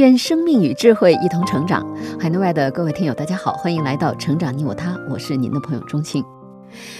[0.00, 1.86] 愿生命与智慧一同成长。
[2.18, 6.24] 海内外的各位听友，大家好，欢迎来到《成长你我他》，我是您的朋友钟庆。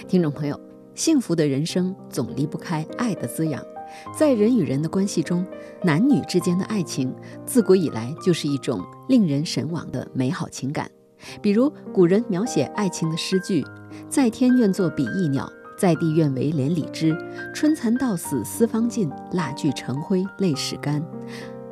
[0.06, 0.60] 听众朋友，
[0.94, 3.64] 幸福的人生总离不开爱的滋养。
[4.14, 5.42] 在人与人的关系中，
[5.82, 7.10] 男女之间的爱情
[7.46, 10.86] 自古以来就是一种令人神往的美好情感。
[11.40, 13.64] 比如古人描写爱情的诗句
[14.10, 17.16] ：“在天愿作比翼鸟，在地愿为连理枝。
[17.54, 21.02] 春蚕到死丝方尽，蜡炬成灰泪始干。”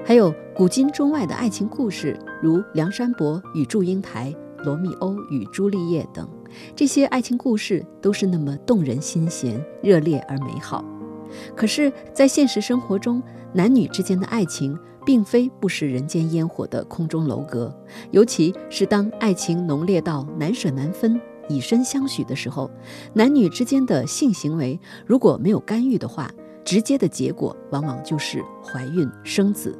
[0.09, 4.35] 还有古今中外的爱情故事，如梁山伯与祝英台、
[4.65, 6.27] 罗密欧与朱丽叶等，
[6.75, 10.83] 这些爱情故事都是那么动人心弦、热烈而美好。
[11.55, 17.71] 可是，在现实生活中，男女之间的爱情并非不食人间烟火的空中楼阁，
[18.11, 22.71] 尤其是当爱情浓烈到难舍难分、以身相许的时候，
[23.13, 26.31] 男女之间的性行为如果没有干预的话，
[26.65, 29.79] 直接的结果往往就是怀孕生子。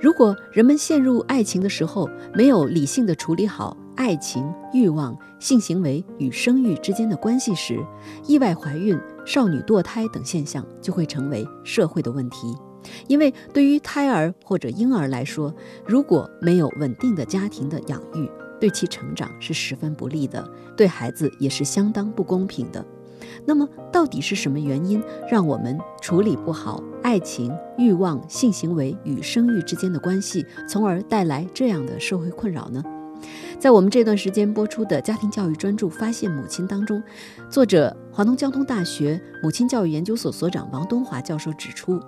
[0.00, 7.78] 如果人们陷入爱情的时候没有理性的处理好爱情、欲望、性行为与生育之间的关系时，
[8.26, 12.56] 意外怀孕、少女堕胎等现象就会成为社会的问题。
[13.06, 15.54] 因为对于胎儿或者婴儿来说，
[15.86, 20.44] 如果没有稳定的家庭的养育，对其成长是十分不利的，
[20.76, 22.84] 对孩子也是相当不公平的。
[23.44, 32.82] 那么，到底是什么原因让我们处理不好爱情、欲望、性行为与生育之间的关系，从而带来这样的社会困扰呢？
[33.58, 37.00] 在我们这段时间播出的家庭教育专注《发现母亲》当中，
[37.48, 42.00] 作者华东交通大学母亲教育研究所所长王东华教授指出，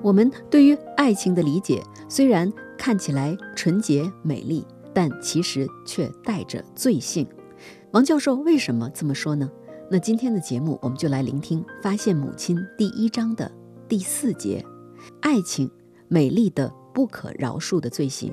[0.00, 4.64] 我们对于爱情的理解虽然看起来纯洁美丽，
[4.94, 7.26] 但其实却带着罪性。
[7.90, 9.50] 王教授为什么这么说呢？
[9.92, 13.52] 那今天的节目，我们就来聆听《发现母亲》第一章的
[13.86, 14.64] 第四节：
[15.20, 15.70] 爱情，
[16.08, 18.32] 美丽的不可饶恕的罪行。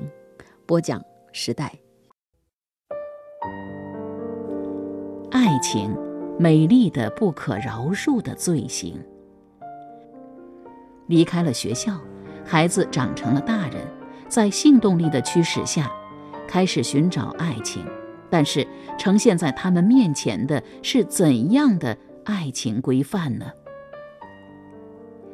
[0.64, 0.98] 播讲
[1.34, 1.78] 时代。
[5.30, 5.94] 爱情，
[6.38, 8.98] 美丽的不可饶恕的罪行。
[11.08, 12.00] 离开了学校，
[12.42, 13.86] 孩子长成了大人，
[14.30, 15.92] 在性动力的驱使下，
[16.48, 17.84] 开始寻找爱情。
[18.30, 23.46] 但是，呈现在他们面前的是怎样的爱情规范呢？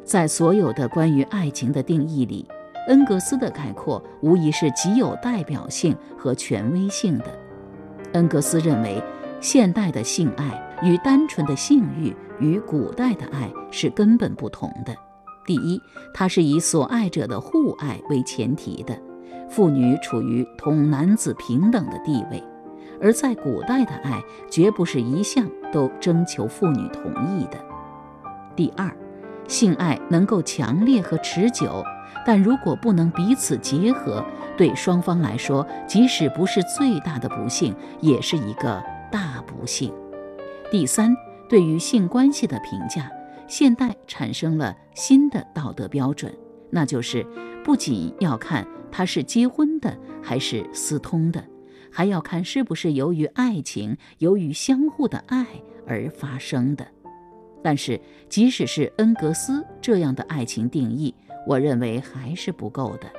[0.02, 2.46] 在所有的关于爱情的定义里，
[2.88, 7.26] 恩格斯的概括无疑是极有代表性和权威性的。
[8.12, 9.02] 恩格斯认为，
[9.40, 14.94] 现代的性爱与单纯的性欲与古代的爱是根本不同的。
[15.44, 15.80] 第一，
[16.14, 18.96] 它是以所爱者的互爱为前提的，
[19.50, 22.42] 妇女处于同男子平等的地位。
[23.00, 27.58] 而在古代的爱，绝不是一向都征求妇女同意的。
[28.54, 28.90] 第二，
[29.46, 31.84] 性爱能够强烈和持久，
[32.24, 34.24] 但如果不能彼此结合，
[34.56, 39.92] 对双方来说，即使不是最大的不幸，也是一个大不幸。
[40.70, 41.14] 第三，
[41.48, 43.10] 对于性关系的评价，
[43.46, 46.34] 现代产生了新的道德标准，
[46.70, 47.24] 那就是
[47.62, 51.44] 不仅要看他是结婚的还是私通的。
[51.96, 55.46] 还要看是不是由于爱情、由于相互的爱
[55.86, 56.86] 而发生的。
[57.62, 57.98] 但是，
[58.28, 61.14] 即使是恩格斯这样的爱情定义，
[61.46, 63.10] 我认为还是不够的。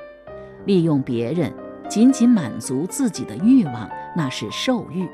[0.64, 1.52] 利用别人，
[1.88, 5.08] 仅仅满足自己的欲望，那是兽欲；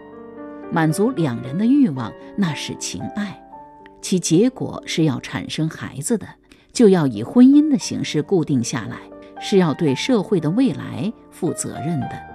[0.71, 3.43] 满足两人的欲望，那是情爱。
[4.03, 6.29] 其结果是要产生孩子的，
[6.71, 8.99] 就要以婚姻的形式固定下来，
[9.41, 12.34] 是要对社会的未来负责任的。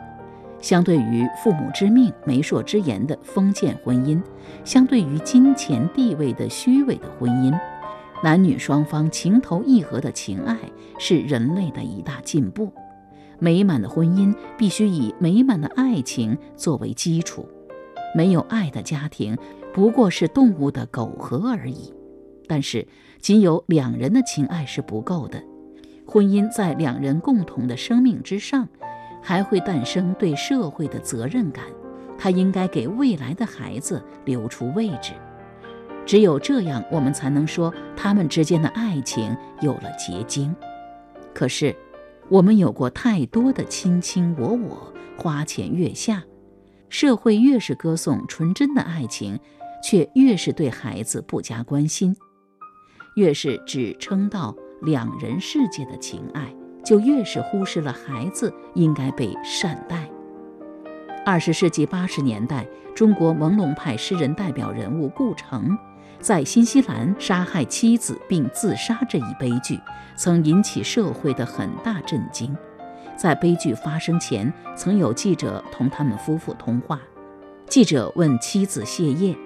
[0.62, 4.22] 相对于父母之命、媒妁之言的封建婚姻，
[4.64, 7.58] 相对于金钱地位的虚伪的婚姻，
[8.24, 10.58] 男女双方情投意合的情爱
[10.98, 12.72] 是人类的一大进步。
[13.40, 17.48] 美满的婚姻必须以美满的爱情作为基础，
[18.14, 19.38] 没有爱的家庭
[19.74, 21.94] 不过是动物的苟合而已。
[22.48, 22.86] 但是，
[23.22, 25.42] 仅有两人的情爱是不够的，
[26.06, 28.68] 婚姻在两人共同的生命之上。
[29.30, 31.64] 还会诞生对社会的责任感，
[32.18, 35.12] 他应该给未来的孩子留出位置。
[36.04, 40.52] 只有这样，我们才能说他们之间的爱情有了结晶。
[41.32, 41.76] 可是，
[42.28, 46.24] 我们有过太多的卿卿我我、花前月下。
[46.90, 49.40] 社会越是歌颂纯真的爱情，
[49.84, 52.16] 却越是对孩子不加关心；
[53.16, 56.52] 越是只称道两人世界的情爱，
[56.84, 60.10] 就越是忽视了孩子应该被善待。
[61.26, 62.66] 二十世纪八十年代，
[62.96, 65.78] 中国朦胧派诗人代表人物顾城，
[66.20, 69.80] 在新西兰杀害妻子并自杀这一悲剧，
[70.16, 72.56] 曾引起社会的很大震惊。
[73.16, 77.00] 在悲剧发生前，曾有记者同他们夫妇通话。
[77.68, 79.38] 记者问妻子谢烨：“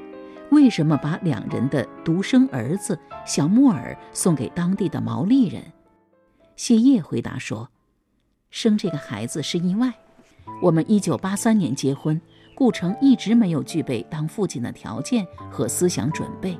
[0.51, 5.61] 为什么把两人的独生儿子小木尔送给当地的毛利人？”
[6.63, 7.67] 谢烨回答说
[8.49, 9.91] ：“生这个孩子是意外。
[10.61, 12.21] 我们1983年结婚，
[12.55, 16.57] 顾城一直没有具备当父亲的条件和思想准备。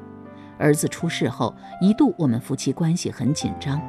[0.60, 3.82] 儿子出事后，一度我们夫妻关系很紧张。”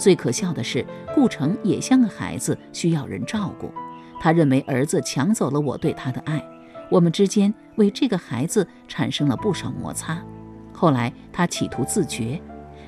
[0.00, 0.82] 最可笑的是，
[1.14, 3.70] 顾城也像个孩子，需要人照顾。
[4.18, 6.42] 他认为儿子抢走了我对他的爱，
[6.90, 10.24] 我们之间为这个孩子产生了不少摩擦。
[10.72, 12.40] 后来他企图自绝，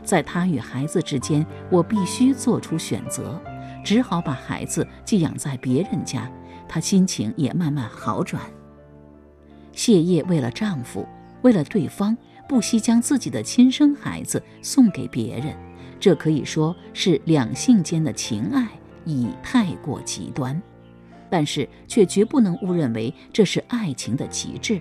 [0.04, 3.40] 在他与孩子之间，我必须做出选择，
[3.84, 6.30] 只好把孩子寄养在别人家。
[6.68, 8.42] 他心情也慢慢好转。
[9.72, 11.06] 谢烨为了丈夫，
[11.42, 12.16] 为了对方，
[12.48, 15.54] 不惜将自己的亲生孩子送给别人。
[16.00, 18.66] 这可以说是两性间的情爱
[19.04, 20.60] 已太过极端，
[21.30, 24.80] 但是却绝不能误认为这是爱情的极致。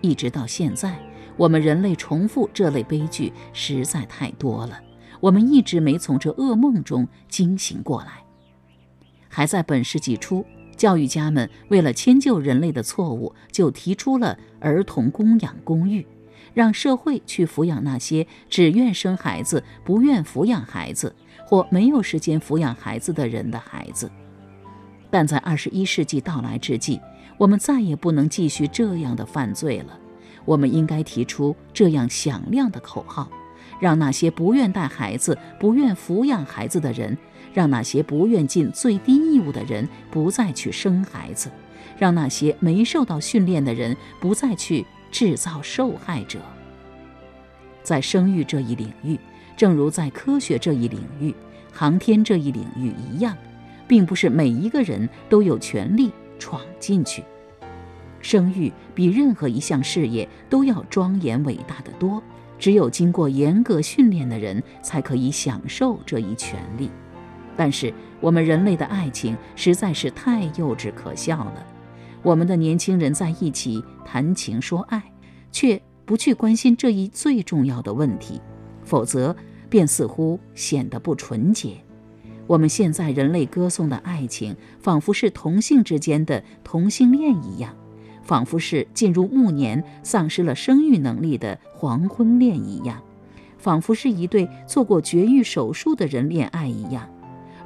[0.00, 0.98] 一直到现在，
[1.40, 4.78] 我们人类重复这类悲剧实在太多了，
[5.20, 8.22] 我们一直没从这噩梦中惊醒过来。
[9.26, 10.44] 还在本世纪初，
[10.76, 16.06] 教育家们为了迁就人类的错误，就提出了儿童供养公寓。
[16.52, 21.14] 让社会去抚养那些只愿生孩子、不愿抚养孩子
[21.46, 24.10] 或没有时间抚养孩子的人的孩子。
[25.08, 27.00] 但在二十一世纪到来之际，
[27.38, 29.99] 我们再也不能继续这样的犯罪了。
[30.50, 33.30] 我们应该提出这样响亮的口号：
[33.78, 37.16] 让那些不愿带孩子、不愿抚养孩子的人，
[37.54, 41.48] 让那些不愿尽最低义务的人不再去生孩子，
[41.96, 44.84] 让那些没受到训练的人不再去。
[45.12, 46.38] 制造受害者，
[47.82, 49.18] 在生育这一领域，
[49.56, 51.34] 正如在科学这一领域、
[51.72, 53.36] 航天这一领域一样，
[53.88, 57.24] 并不是每一个人都有权利闯进去。
[58.20, 62.22] 生育比任何一项事业都要庄严伟大的多，
[62.58, 66.90] 只有经过严格训练的人才可以享受这一权利。
[67.56, 71.66] 但是，我们人类的爱情实在是太幼稚可笑了。
[72.22, 75.02] 我们的年轻人在一起谈情说爱，
[75.50, 78.40] 却不去关心这一最重要的问题，
[78.84, 79.34] 否则
[79.68, 81.78] 便似乎显得不纯洁。
[82.46, 87.74] 我们现在人类歌颂的爱情，仿佛是同性之间的同性恋一样，
[88.22, 93.02] 仿佛是进入暮年、丧失了生育能力的黄昏恋一样，
[93.58, 97.08] 仿佛是一对做过绝育手术的人恋爱一样。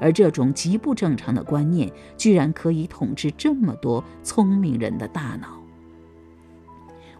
[0.00, 5.60] 而这种极不正常的观念，居然可以统治这么多聪明人的大脑。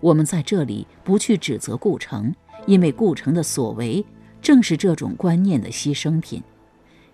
[0.01, 2.35] 我们在这里不去指责顾城，
[2.67, 4.05] 因为顾城的所为
[4.43, 6.43] 正是这种观念的牺牲品。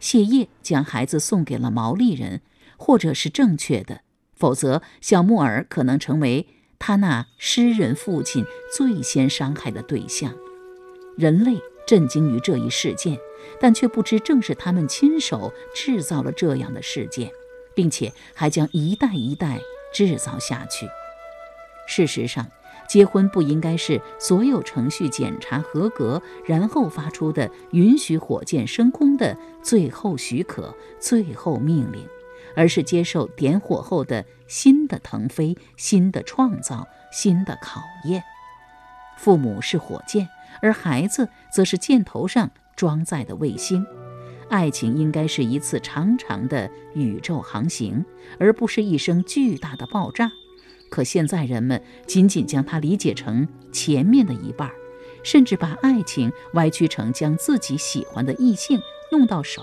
[0.01, 2.41] 谢烨将孩子送给了毛利人，
[2.79, 4.01] 或者是正确的，
[4.41, 6.49] 否则小木耳可能成为
[6.81, 8.45] 他那诗人父亲
[8.77, 10.35] 最先伤害的对象。
[11.17, 13.17] 人类震惊于这一事件。
[13.59, 17.31] 但却不知，正是他们亲手制造了这样的事件，
[17.75, 19.59] 并且还将一代一代
[19.95, 20.87] 制造下去。
[21.87, 22.47] 事实上，
[22.87, 32.07] 结婚不应该是所有程序检查合格，然后发出的允许火箭升空的最后许可、最后命令，
[32.57, 38.23] 而是接受点火后的新的腾飞、新的创造、新的考验。
[39.19, 40.29] 父母是火箭，
[40.63, 42.51] 而孩子则是箭头上。
[42.77, 43.85] 装载的卫星，
[44.49, 48.07] 爱情应该是一次长长的宇宙航行，
[48.39, 50.33] 而不是一声巨大的爆炸。
[50.91, 54.71] 可现在人们仅仅将它理解成前面的一半，
[55.23, 58.81] 甚至把爱情歪曲成将自己喜欢的异性
[59.13, 59.63] 弄到手。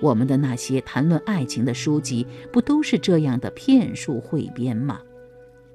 [0.00, 5.00] 我们的那些谈论爱情的书籍，不都是这样的骗术汇编吗？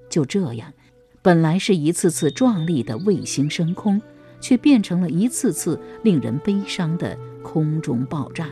[0.10, 0.74] 就这样，
[1.22, 4.01] 本来是一次次壮丽的卫星升空。
[4.42, 8.50] 却变成了一次次令人悲伤的空中爆炸，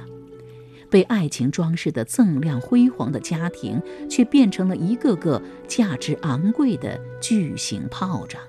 [0.87, 8.39] 被爱情装饰的锃亮辉煌的家庭，却变成了一个个价值昂贵的巨型炮仗。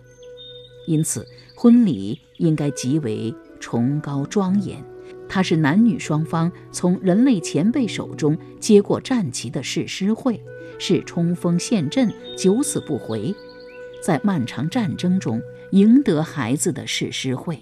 [0.86, 4.84] 因此，婚礼应该极为崇高庄严，
[5.32, 10.42] 它是男女双方从人类前辈手中接过战旗的誓师会，
[10.76, 13.32] 是冲锋陷阵、九死不回，
[14.02, 17.56] 在漫长战争中赢得孩子的誓师会。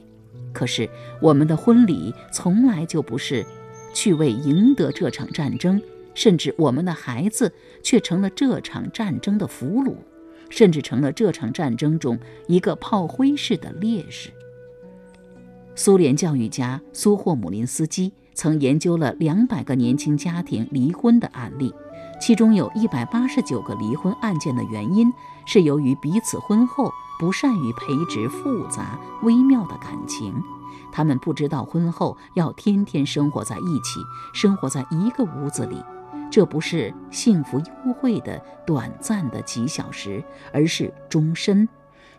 [0.51, 0.89] 可是，
[1.21, 3.45] 我们的婚礼从来就不是
[3.93, 5.81] 去为赢得这场战争，
[6.15, 9.95] 甚至我们的孩子却成了这场战争的俘虏，
[10.49, 14.31] 甚至成了这场战争中一个炮灰式的烈士。
[15.79, 21.73] 苏联教育家苏霍姆林斯基曾研究了两百个年轻家庭离婚的案例，
[22.21, 25.09] 其中有一百八十九个离婚案件的原因
[25.47, 26.91] 是由于彼此婚后。
[27.21, 30.33] 不善于培植复杂微妙的感情，
[30.93, 34.01] 他们不知道婚后要天天生活在一起，
[34.33, 35.83] 生活在一个屋子里，
[36.31, 41.69] 这不是幸福优惠的短暂的几小时，而是终身。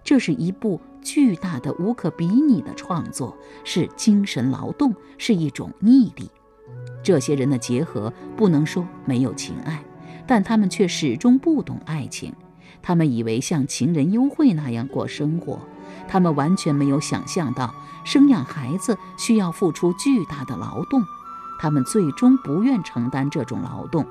[0.04, 6.30] 这是一部巨大的、无可比拟的创作，是精神劳动，是一种毅力。
[7.04, 9.84] 这些人的结合不能说没有情爱，
[10.28, 12.34] 但他们却始终不懂爱情。
[12.82, 15.60] 他们以为像情人幽会那样过生活，
[16.08, 17.74] 他们完全没有想象到
[18.06, 21.04] 生养孩子需要付出巨大的劳动，
[21.60, 24.06] 他们最终不愿承担这种劳动，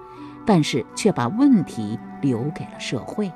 [0.45, 3.33] 但是却把问题留给了社会。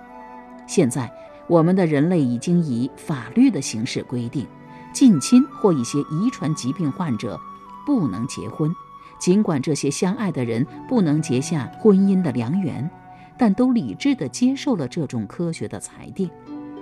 [0.67, 1.11] 现在，
[1.53, 4.47] 我们的人类已经以法律的形式规定，
[4.91, 7.39] 近亲或一些遗传疾病患者
[7.85, 8.75] 不能结婚，
[9.19, 12.91] 尽管这些相爱的人不能结下婚姻的良缘。
[13.37, 16.31] 但都理智地接受了这种科学的裁定。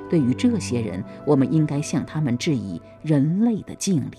[0.08, 4.18] 对于这些人，我们应该向他们致以人类的敬礼。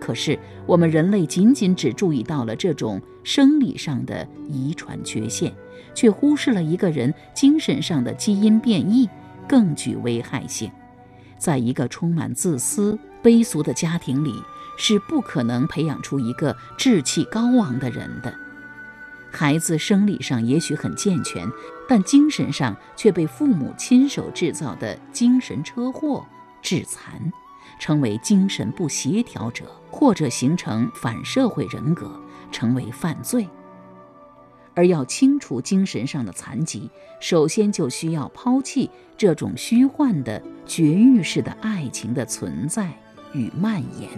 [0.00, 0.36] 可是，
[0.66, 5.52] 我们人类仅仅只注意到了这种生理上的遗传缺陷，
[5.94, 9.08] 却忽视了一个人精神上的基因变异
[9.50, 10.70] 更具危害性。
[11.36, 14.32] 在一个充满自私、卑俗的家庭里，
[14.78, 18.32] 是不可能培养出一个志气高昂的人的。
[19.32, 21.50] 孩子生理上也许很健全，
[21.88, 26.24] 但精神上却被父母亲手制造的精神车祸
[26.62, 27.32] 致残，
[27.80, 32.20] 成为精神不协调者，或者形成反社会人格，
[32.52, 33.48] 成为犯罪。
[34.80, 36.88] 而要清除精神上的残疾，
[37.20, 42.90] 首先就需要抛弃这种虚幻的绝育式的爱情的存在
[43.34, 44.08] 与蔓延。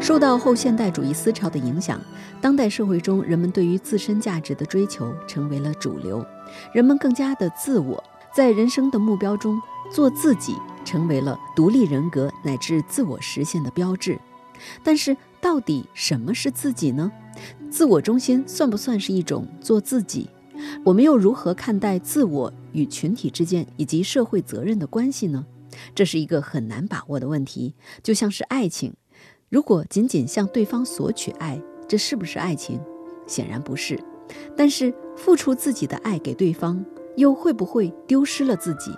[0.00, 2.00] 受到后现代主义思潮的影响，
[2.40, 6.24] 当代社会中人们对于自身价值的追求成为了主流，
[6.72, 8.02] 人们更加的自我，
[8.34, 9.60] 在人生的目标中，
[9.92, 14.18] 做自己成为了独立人格乃至自我实现的标志。
[14.82, 17.10] 但是，到底什么是自己呢？
[17.70, 20.28] 自我中心算不算是一种做自己？
[20.84, 25.46] 我们又如何看待自我与群体之间以及社会责任的关系呢？
[25.94, 28.92] 这是一个很难把握的问题，就像是爱情。
[29.48, 32.80] 如果仅仅向对方索取爱，这是不是爱情？
[33.26, 33.98] 显然不是。
[34.56, 36.84] 但是付出自己的爱给对方，
[37.16, 38.92] 又会不会丢失了自己？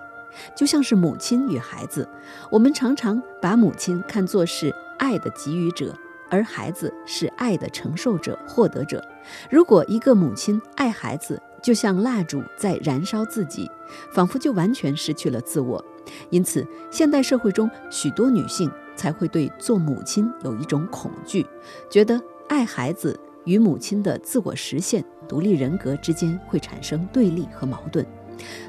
[0.54, 2.08] 就像是母亲与孩子，
[2.50, 5.94] 我们常常把母亲看作是爱的给予者，
[6.30, 9.04] 而孩子是爱的承受者、获得者。
[9.50, 13.70] 如果一个母亲爱孩子，就像蜡烛在燃烧自己，
[14.12, 15.84] 仿佛就完全失去了自我。
[16.30, 18.70] 因此，现代社会中许多女性。
[18.94, 21.44] 才会对做母亲有一种恐惧，
[21.88, 28.06] 觉得爱孩子与母亲的自我实现、独立人格之间会产生对立和矛盾，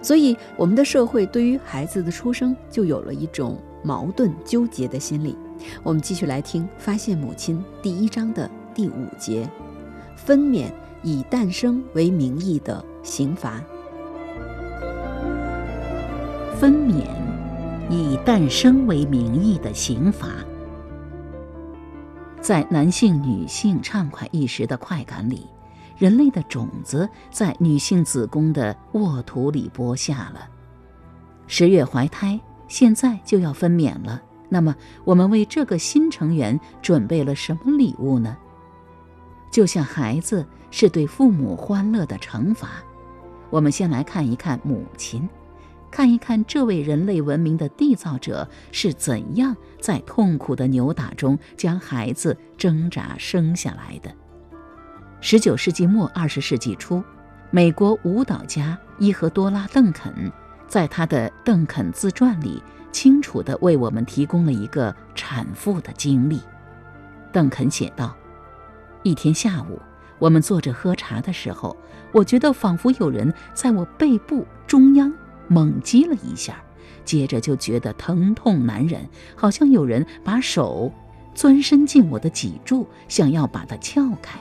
[0.01, 5.37] 所以我们的社会对于孩子的出生就有了一种矛盾纠结的心理。
[5.81, 9.49] 我们继续来听《发现母亲》第一章的第五节：
[10.15, 13.61] 分娩以诞生为名义的刑罚。
[16.59, 17.03] 分娩。
[17.89, 20.29] 以诞生为名义的刑罚，
[22.39, 25.45] 在男性、女性畅快一时的快感里，
[25.97, 30.47] 人类的种子在女性子宫的沃土里播下了。
[31.47, 34.21] 十月怀胎，现在就要分娩了。
[34.49, 38.37] 那么，我们为这个新成员准备了什么礼物呢？
[39.51, 42.69] 就像孩子是对父母欢乐的惩罚，
[43.49, 45.27] 我们先来看一看母亲。
[45.91, 54.11] 看一看这位人类文明的缔造者是怎样在痛苦的扭打中将孩子挣扎生下来的。
[55.25, 57.01] 十九世纪末二十世纪初，
[57.49, 60.13] 美国舞蹈家伊和多拉·邓肯
[60.67, 62.61] 在他的《邓肯自传》里
[62.91, 66.41] 清楚地为我们提供了一个产妇的经历。
[67.31, 68.13] 邓肯写道
[69.01, 69.81] ：“一天下午，
[70.19, 71.73] 我们坐着喝茶的时候，
[72.11, 75.11] 我觉得仿佛有人在我背部中央。”
[75.47, 76.61] 猛击了一下，
[77.05, 80.91] 接着就觉得疼痛难忍，好像有人把手
[81.33, 84.37] 钻伸进我的脊柱，想要把它撬开。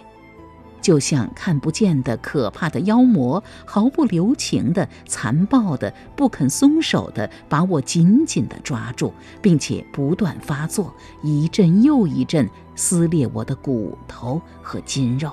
[0.83, 15.33] 就像看不见的可怕的妖魔，毫不留情的、残暴的、不肯松手的把我紧紧地抓住，并且不断发作，一阵又一阵撕裂我的骨头和筋肉。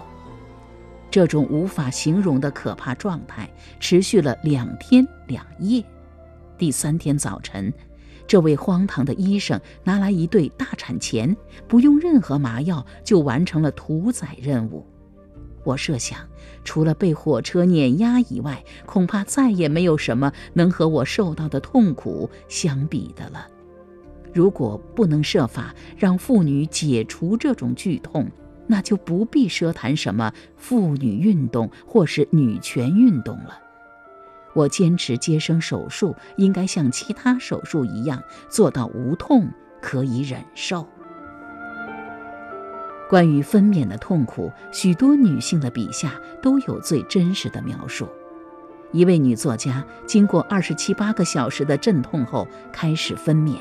[1.10, 5.84] 这种无法形容的可怕状态持续了两天两夜。
[6.56, 7.74] 第三天早晨，
[8.28, 11.36] 这位荒唐的医生拿来一对大产钳，
[11.68, 14.86] 不用任何麻药就完成了屠宰任务。
[15.64, 16.20] 我设想，
[16.64, 23.48] 除了被火车碾压以外，恐怕再也没有什么能和我受到的痛苦相比的了。
[24.34, 28.30] 如果不能设法让妇女解除这种剧痛，
[28.68, 33.60] 那就不必奢谈什么妇女运动或是女权运动了。
[34.54, 39.50] 我坚持接生手术应该像其他手术一样做到无痛，
[39.82, 40.88] 可以忍受。
[43.10, 46.14] 关于分娩的痛苦，许多女性的笔下
[46.44, 48.08] 都有最真实的描述。
[48.92, 53.58] 一位女作家经过二十七八个小时的阵痛后开始分娩，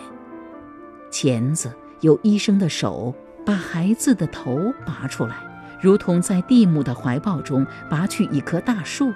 [1.10, 3.14] 钳子由医生的手
[3.44, 5.36] 把孩子的头拔出来，
[5.80, 9.10] 如同在蒂姆的怀抱中拔去一棵大树。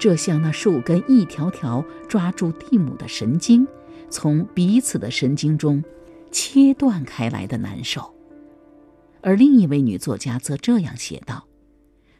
[0.00, 3.64] 这像那树根一条条抓住蒂姆的神经，
[4.10, 5.84] 从彼此的神经中
[6.32, 8.12] 切断开来的难受。
[9.22, 11.46] 而另一位女作家则这样写道：“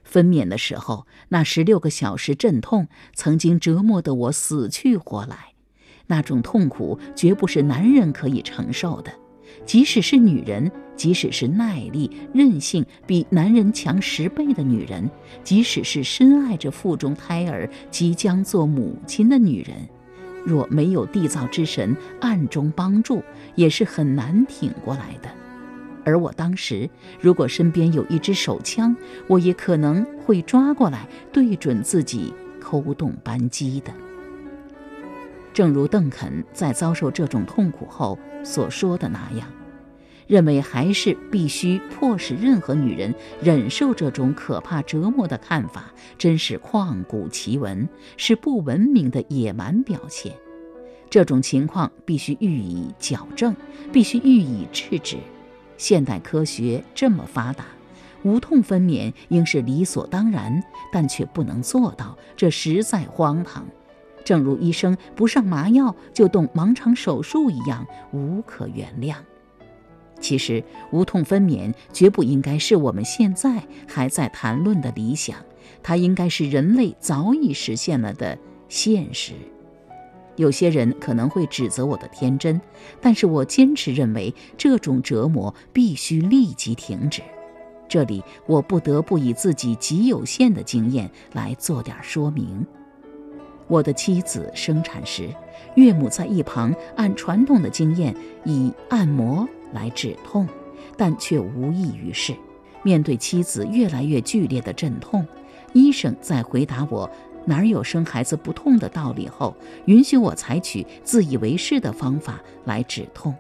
[0.04, 5.52] 分娩的时候，那十六个小时阵痛曾经折磨得我死去活来。
[6.06, 9.12] 那种痛苦绝不是男人可以承受的，
[9.66, 15.10] 即使是女人，即使是耐力、韧性比男人强十倍的女人，
[15.42, 19.76] 即使是深爱着腹中胎儿、即将做母亲的女人，
[20.44, 23.22] 若没有缔造之神暗中帮助，
[23.56, 25.28] 也是很难挺过来的。”
[26.04, 26.88] 而我当时，
[27.20, 28.94] 如果身边有一支手枪，
[29.26, 33.92] 我也可能会抓过来，对准自己扣动扳机的。
[35.52, 39.46] 正如邓肯在遭受这种痛苦后所说的那样，
[40.26, 47.86] 认为还是必须迫使任何女人忍受这种可怕折磨的看法，真是旷古奇闻，
[48.16, 50.32] 是不文明的野蛮表现。
[51.10, 53.54] 这种情况必须予以矫正，
[53.92, 55.18] 必须予以制止。
[55.82, 57.64] 现代科学这么发达，
[58.22, 63.66] 无痛分娩应是理所当然，但却不能做到，这实在荒唐。
[64.24, 69.16] 正如医生不上麻药就动盲肠手术一样，无可原谅。
[70.20, 75.36] 其实，无痛分娩绝不应该是我们现在还在谈论的理想，
[75.82, 79.32] 它应该是人类早已实现了的现实。
[80.36, 82.60] 有些人可能会指责我的天真，
[83.00, 87.22] 但是我坚持认为这种折磨必须立即停止。
[87.88, 92.66] 这里我不得不以自己极有限的经验来做点说明。
[93.68, 95.28] 我的妻子生产时，
[95.76, 98.14] 岳母在一旁按传统的经验
[98.44, 100.48] 以按摩来止痛，
[100.96, 102.34] 但却无益于事。
[102.82, 105.26] 面对妻子越来越剧烈的阵痛，
[105.72, 107.08] 医生在回答我。
[107.44, 109.28] 哪有生孩子不痛的道理？
[109.28, 113.34] 后允许我采取自以为是的方法来止痛。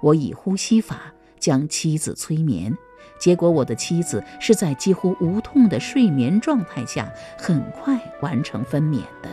[0.00, 2.76] 我以呼吸法将妻子催眠，
[3.18, 9.28] 结果我的妻子是在几乎无痛的睡眠状态下很快完成分娩的。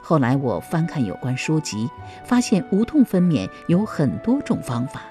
[0.00, 1.88] 后来我翻看有关书籍，
[2.24, 5.02] 发现无痛分娩有很多种方法：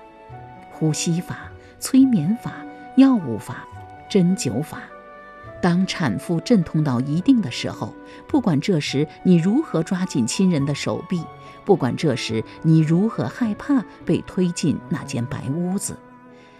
[0.72, 2.56] 呼吸法、催眠法、
[2.98, 3.66] 药物法、
[4.10, 4.82] 针灸法。
[5.62, 7.94] 当产妇阵痛到一定的时候，
[8.28, 11.24] 不管这时你如何抓紧亲人的手臂，
[11.64, 15.96] 不管这时你如何害怕被推进那间白屋子，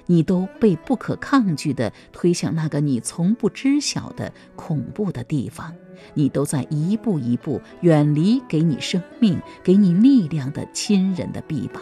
[0.06, 5.74] 你都被不可抗拒地推向那个你从不知晓的恐怖的地方，
[6.14, 11.82] 你都在一步一步远离给你生命、给你力量的亲人的臂膀。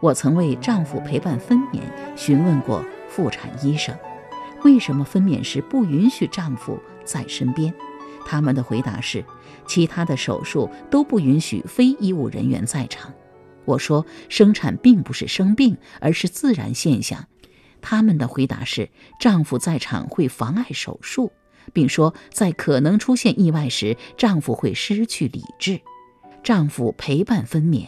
[0.00, 1.80] 我曾为丈夫陪伴分娩
[2.16, 3.94] 询问过妇产医生。
[4.64, 7.72] 为什么分娩时不允许丈夫在身边？
[8.26, 9.24] 他们的回答是：
[9.66, 13.12] 其他的手术都不允许非医务人员在场。
[13.64, 17.26] 我说，生产并不是生病，而是自然现象。
[17.80, 21.32] 他们的回答是：丈夫在场会妨碍手术，
[21.72, 25.80] 并说在可能出现意外时，丈夫会失去理智。
[26.42, 27.84] 丈夫陪伴分娩。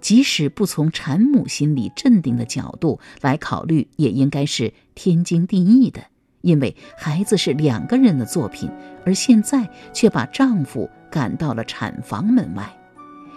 [0.00, 6.00] 即使不从产母心理镇定的角度来考虑，也应该是天经地义的，
[6.40, 8.68] 因为孩子是两个人的作品，
[9.06, 12.68] 而现在却把丈夫赶到了产房门外。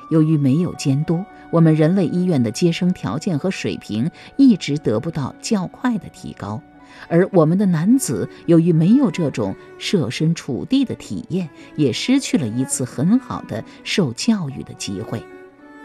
[0.10, 6.60] 由于没有监督，我们人类医院的接生条件和水平一直得不到较快的提高。
[7.08, 15.24] 而我们的男子由于没有这种设身处地的体验，也失去了一次很好的受教育的机会。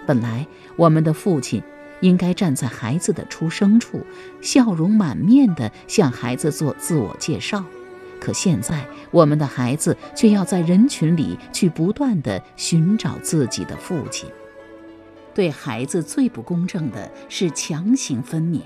[0.07, 1.63] 本来我们的父亲
[2.07, 4.01] 应该站在孩子的出生处，
[4.41, 7.65] 笑容满面地向孩子做自我介绍，
[8.21, 14.31] 可现在我们的孩子却要在人群里去不断地寻找自己的父亲。
[15.35, 18.61] 对孩子最不公正的是强行分娩。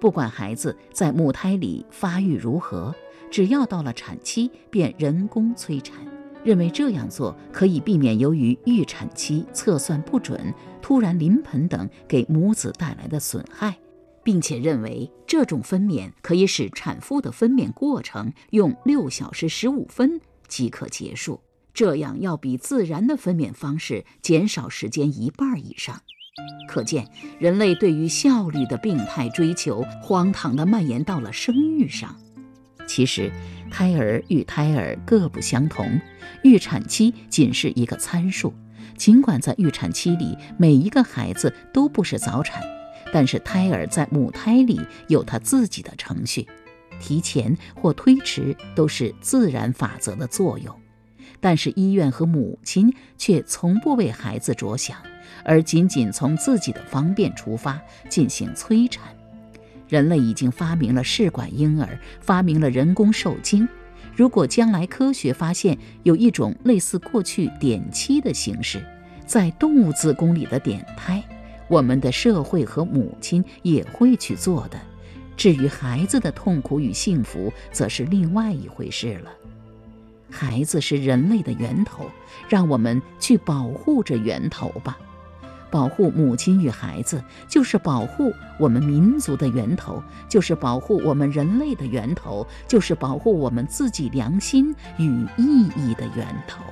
[0.00, 2.94] 不管孩子在母胎里发育如何，
[3.30, 5.98] 只要到了产期便人工催产，
[6.46, 13.76] 认为这样做可以避免由于预产期测算不准、突然临盆等给母子带来的损害，
[14.22, 21.40] 并且认为这种分娩可以使产妇的分娩过程用六小时十五分即可结束，
[21.74, 26.00] 这样要比自然的分娩方式减少时间一半以上。
[26.68, 27.08] 可见，
[27.40, 32.14] 人类对于效率的病态追求，荒唐地蔓延到了生育上。
[32.86, 33.30] 其实，
[33.70, 36.00] 胎儿与胎儿各不相同，
[36.42, 38.54] 预产期仅是一个参数。
[38.96, 42.62] 尽管在预产期里，每一个孩子都不是早产，
[43.12, 46.46] 但是胎儿在母胎里有他自己的程序，
[47.00, 50.74] 提前或推迟都是自然法则的作用。
[51.40, 54.96] 但是医院和母亲却从不为孩子着想。
[55.44, 59.04] 而仅仅从自己的方便出发进行催产，
[59.88, 63.68] 人类已经发明了试管婴儿，发明了人工受精。
[64.14, 68.82] 如果将来科学发现有一种类似过去点妻的形式，
[69.26, 71.22] 在动物子宫里的点胎，
[71.68, 74.80] 我们的社会和母亲也会去做的。
[75.36, 79.30] 至于孩子的痛苦与幸福，则是另外一回事了。
[80.30, 82.10] 孩子是人类的源头，
[82.48, 84.98] 让我们去保护这源头吧。
[85.70, 96.62] 保护母亲与孩子，就是保护我们民族的源头，就是保护我们人类的源头，就是保护我们自己良心与意义的源头。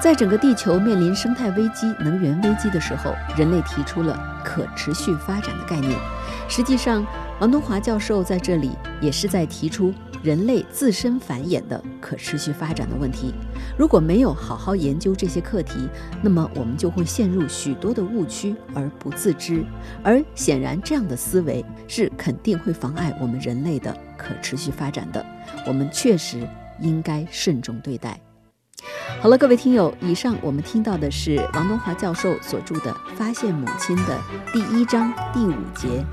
[0.00, 5.92] 在整个地球面临生态危机、能源危机的时候，人类提出了可持续发展的概念。
[6.48, 7.06] 实际上，
[7.38, 9.92] 王东华教授在这里也是在提出。
[10.22, 13.32] 人类自身繁衍的可持续发展的问题，
[13.78, 15.88] 如果没有好好研究这些课题，
[16.22, 19.64] 那么我们就会陷入许多的误区而不自知。
[20.02, 25.24] 而显然，这样的思维是肯定会妨碍我们人类的可持续发展的。
[25.66, 26.46] 我们确实
[26.80, 28.20] 应该慎重对待。
[29.20, 34.18] 好了，各位听友，以上我们听到的是王东华教授所著的《发现母亲》的
[34.52, 36.04] 第一章第五节：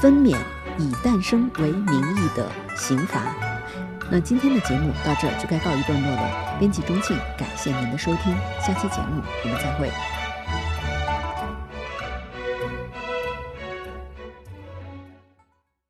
[0.00, 0.36] 分娩。
[0.80, 3.22] 以诞生为名义的刑罚。
[4.10, 6.56] 那今天的节目到这就该告一段落了。
[6.58, 10.19] 编辑钟庆，感谢您的收听，下期节目我们再会。